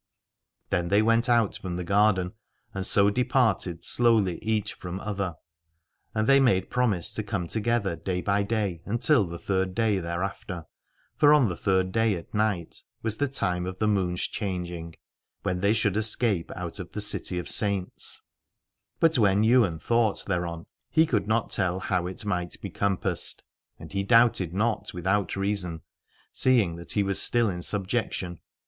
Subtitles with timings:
[0.71, 2.33] Then they went out from the garden,
[2.73, 5.35] and so departed slowly each from other:
[6.15, 10.65] and they made promise to come together day by day until the third day thereafter.
[11.17, 14.95] For on the third day at night was the time of the moon's changing,
[15.43, 18.23] when they should escape out of the City of the Saints.
[18.99, 23.43] But when Ywain thought thereon he could not tell how it might be compassed.
[23.77, 25.83] And he doubted not without' reason,
[26.33, 28.39] seeing that he was still in subjection.